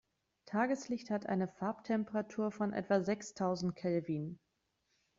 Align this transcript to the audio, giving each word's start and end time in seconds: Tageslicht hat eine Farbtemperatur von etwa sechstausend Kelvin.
Tageslicht 0.47 1.11
hat 1.11 1.27
eine 1.27 1.47
Farbtemperatur 1.47 2.49
von 2.51 2.73
etwa 2.73 3.01
sechstausend 3.01 3.75
Kelvin. 3.75 4.39